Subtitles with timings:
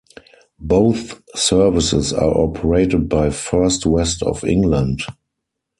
[0.59, 5.03] Both services are operated by First West of England.